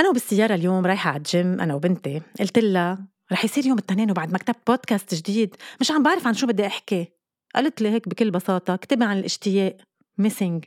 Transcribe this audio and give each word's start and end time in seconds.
أنا 0.00 0.08
وبالسيارة 0.08 0.54
اليوم 0.54 0.86
رايحة 0.86 1.10
على 1.10 1.16
الجيم 1.16 1.60
أنا 1.60 1.74
وبنتي. 1.74 2.22
قلت 2.40 2.58
لها 2.58 3.08
رح 3.32 3.44
يصير 3.44 3.66
يوم 3.66 3.78
الاثنين 3.78 4.10
وبعد 4.10 4.32
ما 4.32 4.36
كتبت 4.36 4.54
بودكاست 4.66 5.14
جديد. 5.14 5.56
مش 5.80 5.90
عم 5.90 6.02
بعرف 6.02 6.26
عن 6.26 6.34
شو 6.34 6.46
بدي 6.46 6.66
أحكي. 6.66 7.08
قالت 7.54 7.82
لي 7.82 7.88
هيك 7.88 8.08
بكل 8.08 8.30
بساطة 8.30 8.74
اكتبي 8.74 9.04
عن 9.04 9.18
الاشتياق. 9.18 9.76
missing 10.18 10.64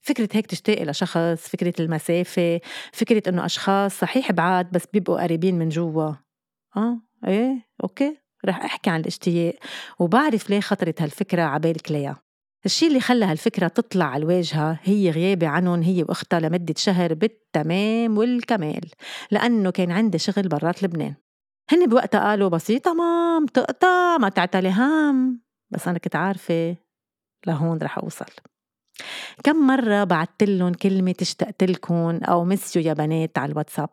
فكرة 0.00 0.28
هيك 0.32 0.46
تشتاقي 0.46 0.84
لشخص 0.84 1.48
فكرة 1.48 1.74
المسافة 1.80 2.60
فكرة 2.92 3.28
إنه 3.28 3.46
أشخاص 3.46 3.98
صحيح 3.98 4.32
بعاد 4.32 4.70
بس 4.70 4.86
بيبقوا 4.92 5.22
قريبين 5.22 5.58
من 5.58 5.68
جوا. 5.68 6.12
آه 6.76 7.00
إيه 7.26 7.68
okay. 7.84 8.16
رح 8.46 8.64
أحكي 8.64 8.90
عن 8.90 9.00
الاشتياق. 9.00 9.54
وبعرف 9.98 10.50
ليه 10.50 10.60
خطرت 10.60 11.02
هالفكرة 11.02 11.42
عبالك 11.42 11.92
ليا 11.92 12.16
الشي 12.66 12.86
اللي 12.86 13.00
خلى 13.00 13.24
هالفكرة 13.24 13.68
تطلع 13.68 14.04
على 14.04 14.22
الواجهة 14.22 14.78
هي 14.82 15.10
غيابي 15.10 15.46
عنهم 15.46 15.82
هي 15.82 16.02
وأختها 16.02 16.40
لمدة 16.40 16.74
شهر 16.76 17.14
بالتمام 17.14 18.18
والكمال 18.18 18.90
لأنه 19.30 19.70
كان 19.70 19.90
عندي 19.90 20.18
شغل 20.18 20.48
برات 20.48 20.82
لبنان. 20.82 21.14
هن 21.70 21.86
بوقتها 21.86 22.20
قالوا 22.20 22.48
بسيطة 22.48 22.94
مام 22.94 23.46
تقطع 23.46 24.18
ما 24.18 24.28
تعتلي 24.28 24.70
هم 24.70 25.40
بس 25.70 25.88
أنا 25.88 25.98
كنت 25.98 26.16
عارفة 26.16 26.76
لهون 27.46 27.78
رح 27.78 27.98
أوصل. 27.98 28.32
كم 29.44 29.66
مرة 29.66 30.04
بعت 30.04 30.42
لهم 30.42 30.74
كلمة 30.74 31.14
اشتقت 31.20 31.64
لكم 31.64 32.20
أو 32.24 32.44
مسيو 32.44 32.82
يا 32.82 32.92
بنات 32.92 33.38
على 33.38 33.52
الواتساب. 33.52 33.90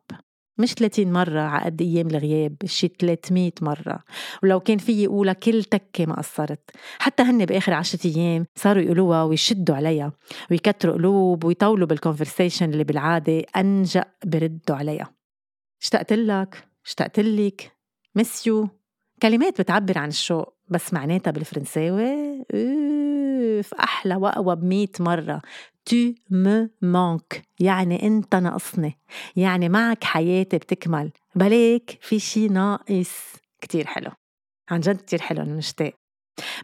مش 0.57 0.73
30 0.73 1.11
مرة 1.13 1.39
على 1.41 1.65
قد 1.65 1.81
أيام 1.81 2.07
الغياب 2.07 2.55
شي 2.65 2.87
300 2.99 3.51
مرة. 3.61 3.99
ولو 4.43 4.59
كان 4.59 4.77
في 4.77 5.05
أقولها 5.05 5.33
كل 5.33 5.63
تكة 5.63 6.05
ما 6.05 6.15
قصرت. 6.15 6.69
حتى 6.99 7.23
هن 7.23 7.45
بآخر 7.45 7.73
عشرة 7.73 8.07
أيام 8.07 8.45
صاروا 8.55 8.83
يقولوها 8.83 9.23
ويشدوا 9.23 9.75
عليها 9.75 10.11
ويكتروا 10.51 10.93
قلوب 10.93 11.43
ويطولوا 11.43 11.87
بال 11.87 11.99
conversation 11.99 12.69
اللي 12.69 12.83
بالعادة 12.83 13.39
أنجأ 13.55 14.05
بردوا 14.25 14.75
عليها. 14.75 15.13
اشتقت 15.81 16.13
لك 16.13 16.67
اشتقت 16.85 17.19
لك 17.19 17.71
miss 18.15 18.46
you 18.46 18.69
كلمات 19.21 19.61
بتعبر 19.61 19.97
عن 19.97 20.09
الشوق 20.09 20.53
بس 20.69 20.93
معناتها 20.93 21.31
بالفرنساوي 21.31 22.45
اوف 23.63 23.73
أحلى 23.73 24.15
وأقوى 24.15 24.55
بمية 24.55 24.91
مرة. 24.99 25.41
tu 25.85 26.11
me 26.29 26.69
manques. 26.81 27.43
يعني 27.59 28.07
أنت 28.07 28.35
ناقصني. 28.35 28.99
يعني 29.35 29.69
معك 29.69 30.03
حياتي 30.03 30.57
بتكمل. 30.57 31.11
بليك 31.35 31.97
في 32.01 32.19
شي 32.19 32.47
ناقص. 32.47 33.33
كتير 33.61 33.87
حلو. 33.87 34.11
عن 34.69 34.79
جد 34.79 35.01
كتير 35.01 35.21
حلو 35.21 35.41
إنه 35.41 35.53
نشتاق. 35.53 35.93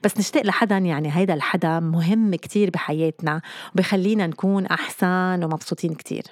بس 0.03 0.17
نشتاق 0.17 0.43
لحدا 0.43 0.77
يعني 0.77 1.15
هيدا 1.15 1.33
الحدا 1.33 1.79
مهم 1.79 2.35
كتير 2.35 2.69
بحياتنا 2.69 3.41
وبخلينا 3.73 4.27
نكون 4.27 4.65
أحسن 4.65 5.43
ومبسوطين 5.43 5.93
كتير. 5.93 6.23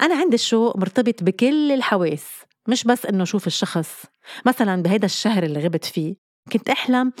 أنا 0.00 0.14
عندي 0.14 0.34
الشوق 0.34 0.76
مرتبط 0.76 1.22
بكل 1.22 1.72
الحواس. 1.72 2.26
مش 2.68 2.84
بس 2.84 3.06
إنه 3.06 3.24
شوف 3.24 3.46
الشخص. 3.46 4.04
مثلا 4.46 4.82
بهيدا 4.82 5.06
الشهر 5.06 5.42
اللي 5.42 5.60
غبت 5.60 5.84
فيه 5.84 6.14
كنت 6.52 6.68
أحلم 6.68 7.12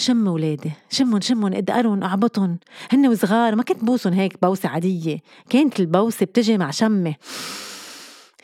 شم 0.00 0.28
ولادي 0.28 0.72
شمن 0.90 1.20
شمن 1.20 1.54
ادقرن 1.54 2.02
اعبطن 2.02 2.58
هن 2.92 3.06
وصغار 3.06 3.56
ما 3.56 3.62
كنت 3.62 3.84
بوسن 3.84 4.12
هيك 4.12 4.42
بوسة 4.42 4.68
عادية. 4.68 5.18
كانت 5.50 5.80
البوسة 5.80 6.26
بتجي 6.26 6.58
مع 6.58 6.70
شمة 6.70 7.14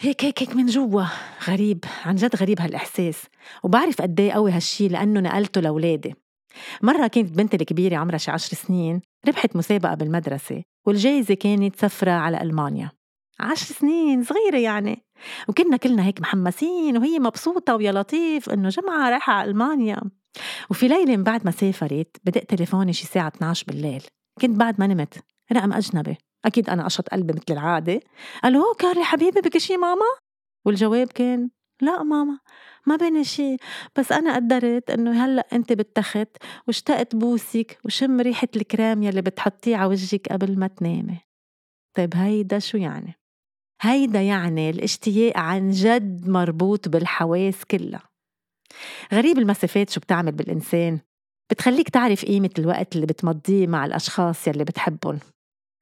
هيك 0.00 0.24
هيك 0.24 0.42
هيك 0.42 0.56
من 0.56 0.66
جوا. 0.66 1.04
غريب 1.48 1.84
عن 2.04 2.14
جد 2.14 2.36
غريب 2.36 2.60
هالإحساس. 2.60 3.22
وبعرف 3.62 4.02
قد 4.02 4.20
إيه 4.20 4.32
قوي 4.32 4.52
هالشي 4.52 4.88
لأنه 4.88 5.20
نقلته 5.20 5.60
لأولادي. 5.60 6.14
مرة 6.82 7.06
كانت 7.06 7.36
بنتي 7.38 7.56
الكبيرة 7.56 7.96
عمرها 7.96 8.18
شي 8.18 8.30
عشر 8.30 8.56
سنين 8.56 9.00
ربحت 9.28 9.56
مسابقة 9.56 9.94
بالمدرسة 9.94 10.62
والجايزة 10.86 11.34
كانت 11.34 11.76
سفرة 11.76 12.10
على 12.10 12.42
ألمانيا. 12.42 12.90
عشر 13.40 13.74
سنين 13.74 14.24
صغيرة 14.24 14.58
يعني. 14.58 15.02
وكنا 15.48 15.76
كلنا 15.76 16.04
هيك 16.06 16.20
محمسين 16.20 16.96
وهي 16.96 17.18
مبسوطة 17.18 17.76
ويا 17.76 17.92
لطيف 17.92 18.50
إنه 18.50 18.68
جمعة 18.68 19.10
رايحة 19.10 19.32
على 19.32 19.50
ألمانيا. 19.50 20.00
وفي 20.70 20.88
ليلة 20.88 21.16
من 21.16 21.22
بعد 21.22 21.44
ما 21.44 21.50
سافرت 21.50 22.16
بدأ 22.24 22.44
تليفوني 22.44 22.92
شي 22.92 23.06
ساعة 23.06 23.28
12 23.28 23.64
بالليل. 23.68 24.02
كنت 24.40 24.56
بعد 24.56 24.80
ما 24.80 24.86
نمت. 24.86 25.24
رقم 25.52 25.72
أجنبي. 25.72 26.16
أكيد 26.44 26.70
أنا 26.70 26.84
قشط 26.84 27.08
قلبي 27.08 27.32
مثل 27.32 27.44
العادة. 27.50 28.00
ألو 28.44 28.74
كارلي 28.78 29.04
حبيبي 29.04 29.40
بك 29.40 29.58
شي 29.58 29.76
ماما؟ 29.76 30.06
والجواب 30.66 31.06
كان 31.06 31.50
لا 31.82 32.02
ماما 32.02 32.38
ما 32.86 32.96
بيني 32.96 33.24
شي. 33.24 33.56
بس 33.98 34.12
أنا 34.12 34.34
قدرت 34.34 34.90
إنه 34.90 35.24
هلأ 35.24 35.46
أنت 35.52 35.72
بالتخت 35.72 36.36
واشتقت 36.66 37.16
بوسك 37.16 37.78
وشم 37.84 38.20
ريحة 38.20 38.48
الكريم 38.56 39.02
يلي 39.02 39.22
بتحطيه 39.22 39.76
على 39.76 39.88
وجهك 39.88 40.28
قبل 40.28 40.58
ما 40.58 40.66
تنامي. 40.66 41.18
طيب 41.96 42.16
هيدا 42.16 42.58
شو 42.58 42.78
يعني؟ 42.78 43.14
هيدا 43.80 44.22
يعني 44.22 44.70
الاشتياق 44.70 45.36
عن 45.36 45.70
جد 45.70 46.28
مربوط 46.28 46.88
بالحواس 46.88 47.64
كلها. 47.64 48.15
غريب 49.14 49.38
المسافات 49.38 49.90
شو 49.90 50.00
بتعمل 50.00 50.32
بالإنسان. 50.32 51.00
بتخليك 51.50 51.88
تعرف 51.88 52.24
قيمة 52.24 52.50
الوقت 52.58 52.96
اللي 52.96 53.06
بتمضيه 53.06 53.66
مع 53.66 53.84
الأشخاص 53.84 54.48
يلي 54.48 54.64
بتحبهم. 54.64 55.18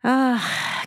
آه 0.04 0.38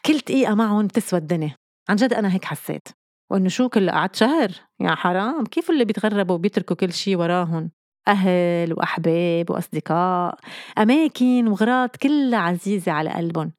كل 0.05 0.17
دقيقة 0.17 0.55
معهم 0.55 0.87
بتسوى 0.87 1.19
الدنيا. 1.19 1.55
عن 1.89 1.95
جد 1.95 2.13
أنا 2.13 2.33
هيك 2.33 2.45
حسيت. 2.45 2.87
وإنه 3.31 3.49
شو 3.49 3.69
كل 3.69 3.89
قعد 3.89 4.15
شهر؟ 4.15 4.51
يا 4.79 4.95
حرام 4.95 5.45
كيف 5.45 5.69
اللي 5.69 5.85
بيتغربوا 5.85 6.35
وبيتركوا 6.35 6.75
كل 6.75 6.93
شي 6.93 7.15
وراهم؟ 7.15 7.71
أهل 8.07 8.73
وأحباب 8.73 9.49
وأصدقاء 9.49 10.39
أماكن 10.77 11.47
وغراض 11.47 11.89
كلها 11.89 12.39
عزيزة 12.39 12.91
على 12.91 13.09
قلبهم. 13.09 13.51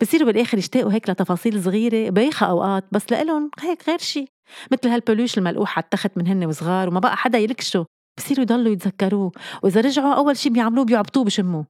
بصيروا 0.00 0.26
بالآخر 0.26 0.58
يشتاقوا 0.58 0.92
هيك 0.92 1.10
لتفاصيل 1.10 1.62
صغيرة 1.62 2.10
بايخة 2.10 2.46
أوقات 2.46 2.84
بس 2.92 3.12
لإلهم 3.12 3.50
هيك 3.60 3.88
غير 3.88 3.98
شي. 3.98 4.35
مثل 4.72 4.88
هالبلوش 4.88 5.38
الملقوح 5.38 5.78
على 5.78 5.84
التخت 5.84 6.10
من 6.16 6.26
هن 6.26 6.44
وصغار 6.46 6.88
وما 6.88 7.00
بقى 7.00 7.16
حدا 7.16 7.38
يلكشه 7.38 7.86
بصيروا 8.18 8.42
يضلوا 8.42 8.72
يتذكروه 8.72 9.32
وإذا 9.62 9.80
رجعوا 9.80 10.14
أول 10.14 10.36
شي 10.36 10.50
بيعملوه 10.50 10.84
بيعبطوه 10.84 11.24
بشموه. 11.24 11.66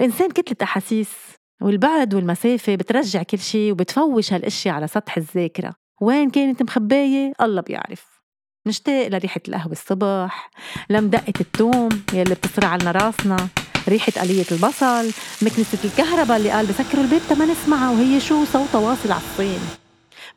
الإنسان 0.00 0.30
كتلة 0.30 0.56
أحاسيس 0.62 1.10
والبعد 1.62 2.14
والمسافة 2.14 2.74
بترجع 2.74 3.22
كل 3.22 3.38
شي 3.38 3.72
وبتفوش 3.72 4.32
هالأشياء 4.32 4.74
على 4.74 4.86
سطح 4.86 5.16
الذاكرة. 5.16 5.74
وين 6.00 6.30
كانت 6.30 6.62
مخباية؟ 6.62 7.32
الله 7.40 7.60
بيعرف. 7.62 8.12
نشتاق 8.66 9.08
لريحة 9.08 9.40
القهوة 9.48 9.72
الصبح 9.72 10.50
لمدقة 10.90 11.32
التوم 11.40 11.88
يلي 12.12 12.34
بتصرع 12.34 12.68
على 12.68 12.90
راسنا 12.90 13.48
ريحة 13.88 14.12
آلية 14.22 14.44
البصل 14.52 15.12
مكنسة 15.42 15.78
الكهرباء 15.84 16.36
اللي 16.36 16.50
قال 16.50 16.66
بسكروا 16.66 17.04
البيت 17.04 17.32
ما 17.32 17.44
نسمعها 17.44 17.90
وهي 17.90 18.20
شو 18.20 18.44
صوتها 18.44 18.78
واصل 18.78 19.12
على 19.12 19.81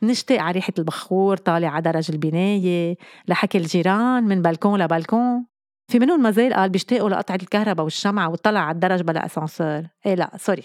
منشتاق 0.02 0.40
على 0.40 0.52
ريحة 0.52 0.72
البخور 0.78 1.36
طالع 1.36 1.68
على 1.68 1.82
درج 1.82 2.10
البناية 2.10 2.96
لحكي 3.28 3.58
الجيران 3.58 4.24
من 4.24 4.42
بلكون 4.42 4.82
لبلكون 4.82 5.46
في 5.88 5.98
منهم 5.98 6.22
ما 6.22 6.30
زال 6.30 6.54
قال 6.54 6.70
بيشتاقوا 6.70 7.10
لقطعة 7.10 7.38
الكهرباء 7.42 7.84
والشمعة 7.84 8.28
وطلع 8.28 8.60
على 8.60 8.74
الدرج 8.74 9.02
بلا 9.02 9.26
اسانسور 9.26 9.82
إيه 10.06 10.14
لا 10.14 10.30
sorry. 10.36 10.62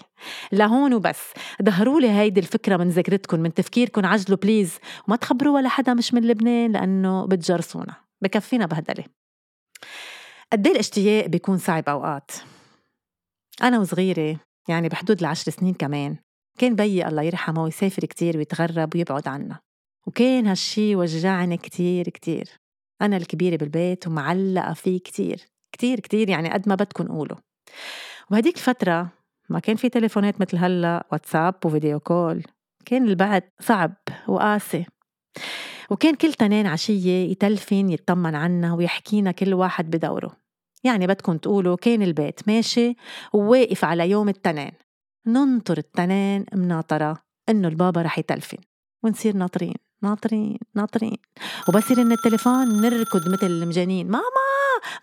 لهون 0.52 0.94
وبس. 0.94 1.32
ظهروا 1.62 2.00
لي 2.00 2.10
هيدي 2.10 2.40
الفكرة 2.40 2.76
من 2.76 2.88
ذاكرتكم 2.88 3.40
من 3.40 3.54
تفكيركم. 3.54 4.06
عجلوا 4.06 4.38
please 4.38 4.78
وما 5.08 5.16
تخبروا 5.16 5.54
ولا 5.54 5.68
حدا 5.68 5.94
مش 5.94 6.14
من 6.14 6.22
لبنان 6.22 6.72
لأنه 6.72 7.26
بتجرسونا. 7.26 7.94
بكفينا 8.22 8.66
بهدلة 8.66 9.04
قد 10.52 10.66
إيه 10.66 10.74
الاشتياق 10.74 11.26
بيكون 11.26 11.58
صعب 11.58 11.88
أوقات؟ 11.88 12.30
أنا 13.62 13.78
وصغيرة 13.80 14.36
يعني 14.68 14.88
بحدود 14.88 15.20
العشر 15.20 15.50
سنين 15.50 15.74
كمان. 15.74 16.16
كان 16.58 16.76
بيي 16.76 17.08
الله 17.08 17.22
يرحمه 17.22 17.68
يسافر 17.68 18.04
كتير 18.04 18.36
ويتغرب 18.36 18.94
ويبعد 18.94 19.28
عنا 19.28 19.58
وكان 20.06 20.46
هالشي 20.46 20.96
وجعني 20.96 21.56
كتير 21.56 22.08
كتير. 22.08 22.48
أنا 23.02 23.16
الكبيرة 23.16 23.56
بالبيت 23.56 24.06
ومعلقة 24.06 24.72
فيه 24.72 24.98
كتير 24.98 25.40
كتير 25.72 26.00
كتير 26.00 26.28
يعني 26.28 26.50
قد 26.52 26.68
ما 26.68 26.74
بدكن 26.74 27.08
قولوا 27.08 27.38
وبهديك 28.30 28.56
الفترة 28.56 29.08
ما 29.48 29.58
كان 29.58 29.76
في 29.76 29.88
تليفونات 29.88 30.40
مثل 30.40 30.56
هلأ 30.56 31.06
واتساب 31.12 31.54
وفيديو 31.64 32.00
كول. 32.00 32.42
كان 32.84 33.08
البعد 33.08 33.42
صعب 33.60 33.94
وقاسي. 34.28 34.86
وكان 35.90 36.14
كل 36.14 36.32
تنين 36.32 36.66
عشية 36.66 37.30
يتلفن 37.30 37.90
يطمن 37.90 38.34
عنا 38.34 38.74
ويحكينا 38.74 39.32
كل 39.32 39.54
واحد 39.54 39.90
بدوره. 39.90 40.36
يعني 40.84 41.06
بدكم 41.06 41.36
تقولوا 41.36 41.76
كان 41.76 42.02
البيت 42.02 42.40
ماشي 42.48 42.96
وواقف 43.32 43.84
على 43.84 44.10
يوم 44.10 44.28
التنين. 44.28 44.72
ننطر 45.26 45.78
التنين 45.78 46.44
مناطرة 46.52 47.22
إنه 47.48 47.68
البابا 47.68 48.02
رح 48.02 48.18
يتلفن. 48.18 48.58
ونصير 49.02 49.36
ناطرين 49.36 49.74
ناطرين 50.02 50.58
ناطرين. 50.74 51.16
وبس 51.68 51.90
يرن 51.90 52.12
التليفون 52.12 52.80
نركض 52.80 53.28
مثل 53.28 53.46
المجانين. 53.46 54.06
ماما! 54.06 54.22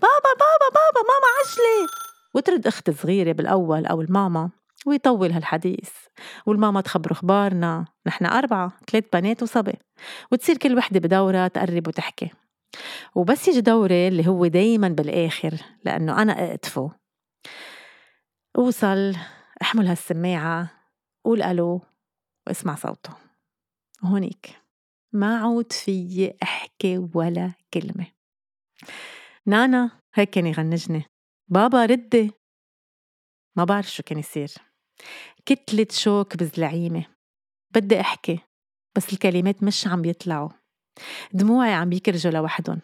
بابا 0.01 0.33
بابا 0.33 0.69
بابا 0.69 1.07
ماما 1.07 1.27
عجلي 1.39 1.88
وترد 2.33 2.68
أخت 2.68 2.89
صغيرة 2.89 3.31
بالأول 3.31 3.86
أو 3.86 4.01
الماما 4.01 4.50
ويطول 4.86 5.31
هالحديث. 5.31 5.89
والماما 6.45 6.81
تخبر 6.81 7.12
أخبارنا. 7.12 7.86
نحن 8.06 8.25
أربعة 8.25 8.71
ثلاث 8.92 9.04
بنات 9.13 9.44
وصبي. 9.44 9.74
وتصير 10.31 10.57
كل 10.57 10.77
وحدة 10.77 11.00
بدورها 11.00 11.48
تقرب 11.48 11.88
وتحكي. 11.88 12.30
وبس 13.16 13.48
يجي 13.48 13.62
دوري 13.62 14.07
اللي 14.07 14.27
هو 14.27 14.48
دايما 14.48 14.88
بالآخر 14.88 15.54
لأنه 15.86 16.21
أنا 16.21 16.50
أقتفه. 16.51 16.92
أوصل 18.57 19.16
أحمل 19.61 19.88
هالسماعة 19.88 20.71
قول 21.25 21.41
ألو 21.41 21.81
واسمع 22.47 22.75
صوته. 22.75 23.13
وهونيك 24.03 24.61
ما 25.13 25.39
عود 25.39 25.73
فيي 25.73 26.38
أحكي 26.44 26.97
ولا 27.13 27.53
كلمة. 27.73 28.07
نانا 29.45 30.01
هيك 30.13 30.29
كان 30.29 30.47
يغنجني. 30.47 31.03
بابا 31.47 31.85
ردي. 31.85 32.31
ما 33.57 33.63
بعرف 33.63 33.91
شو 33.91 34.03
كان 34.03 34.19
يصير. 34.19 34.53
كتلة 35.45 35.88
شوك 35.91 36.38
بزلعيمة. 36.38 37.06
بدي 37.73 38.00
أحكي 38.00 38.39
بس 38.97 39.13
الكلمات 39.13 39.63
مش 39.63 39.88
عم 39.88 40.01
بيطلعوا. 40.01 40.50
دموعي 41.33 41.73
عم 41.73 41.89
بيكرجوا 41.89 42.31
لوحدن 42.31 42.79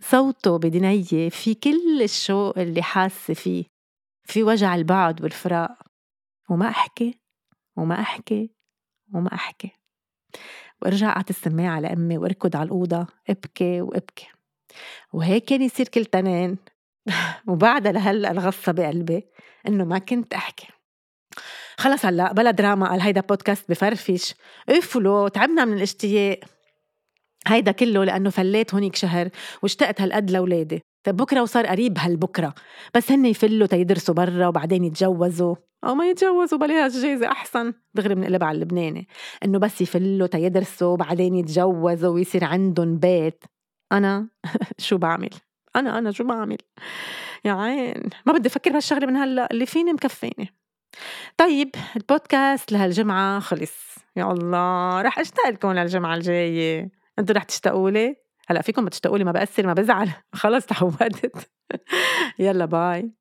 صوته 0.00 0.58
بدنية 0.58 1.28
في 1.28 1.54
كل 1.54 2.02
الشوق 2.02 2.58
اللي 2.58 2.82
حاسة 2.82 3.34
فيه. 3.34 3.64
في 4.24 4.42
وجع 4.42 4.74
البعد 4.74 5.22
والفراق 5.22 5.91
وما 6.50 6.68
أحكي 6.68 7.20
وما 7.76 8.00
أحكي 8.00 8.50
وما 9.14 9.34
أحكي. 9.34 9.70
وارجع 10.82 11.08
أعطي 11.08 11.30
السماعة 11.30 11.80
لأمي 11.80 12.18
وأركض 12.18 12.56
على 12.56 12.66
الأوضة 12.66 13.06
ابكي 13.30 13.80
وابكي. 13.80 14.26
وهيك 15.12 15.44
كان 15.44 15.62
يصير 15.62 15.88
كل 15.88 16.04
تنين. 16.04 16.58
وبعدها 17.48 17.92
لهلأ 17.92 18.30
الغصة 18.30 18.72
بقلبي 18.72 19.24
إنه 19.68 19.84
ما 19.84 19.98
كنت 19.98 20.34
أحكي. 20.34 20.66
خلص 21.78 22.06
هلأ 22.06 22.32
بلا 22.32 22.50
دراما 22.50 22.88
قال 22.88 23.00
هيدا 23.00 23.20
بودكاست 23.20 23.70
بفرفش 23.70 24.34
افلو 24.68 25.28
تعبنا 25.28 25.64
من 25.64 25.76
الاشتياق. 25.76 26.40
هيدا 27.46 27.72
كله 27.72 28.04
لأنه 28.04 28.30
فليت 28.30 28.74
هونيك 28.74 28.96
شهر 28.96 29.28
واشتقت 29.62 30.00
هالقد 30.00 30.30
لولادي 30.30 30.74
طيب 30.74 30.82
بكرة 31.08 31.42
وصار 31.42 31.66
قريب 31.66 31.98
هالبكرة 31.98 32.54
بس 32.94 33.12
هن 33.12 33.26
يفلوا 33.26 33.66
تيدرسوا 33.66 34.14
برا 34.14 34.46
وبعدين 34.46 34.84
يتجوزوا. 34.84 35.54
أو 35.84 35.94
ما 35.94 36.10
يتجوزوا 36.10 36.58
بلاها 36.58 36.86
الجيزة 36.86 37.26
أحسن. 37.26 37.74
دغري 37.94 38.14
بنقلبها 38.14 38.48
على 38.48 38.54
اللبناني. 38.54 39.08
إنه 39.44 39.58
بس 39.58 39.80
يفلوا 39.80 40.26
تيدرسوا 40.26 40.88
وبعدين 40.88 41.34
يتجوزوا 41.34 42.14
ويصير 42.14 42.44
عندهم 42.44 42.98
بيت. 42.98 43.44
أنا 43.92 44.28
شو 44.78 44.98
بعمل؟ 44.98 45.30
أنا 45.76 45.98
أنا 45.98 46.10
شو 46.10 46.24
بعمل؟ 46.24 46.58
يا 47.44 47.52
عين. 47.52 48.10
ما 48.26 48.32
بدي 48.32 48.48
أفكر 48.48 48.70
بهالشغلة 48.70 49.06
من 49.06 49.16
هلأ 49.16 49.48
اللي 49.50 49.66
فيني 49.66 49.92
مكفيني. 49.92 50.54
طيب 51.36 51.70
البودكاست 51.96 52.72
لهالجمعة 52.72 53.40
خلص. 53.40 53.98
يا 54.16 54.32
الله 54.32 55.02
رح 55.02 55.18
أشتاق 55.18 55.48
لكم 55.48 55.72
للجمعة 55.72 56.14
الجاية. 56.14 56.90
أنتوا 57.18 57.34
رح 57.34 57.42
تشتاقوا 57.42 57.90
لي؟ 57.90 58.21
هلأ 58.48 58.62
فيكم 58.62 58.84
بتشتاقوا 58.84 59.18
لي 59.18 59.24
ما 59.24 59.32
بأثر 59.32 59.66
ما 59.66 59.72
بزعل. 59.72 60.10
خلص 60.34 60.66
تعودت 60.66 61.48
يلا 62.38 62.64
باي. 62.64 63.12